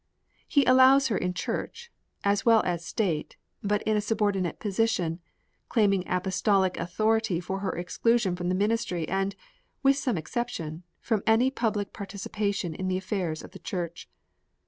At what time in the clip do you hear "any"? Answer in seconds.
11.27-11.51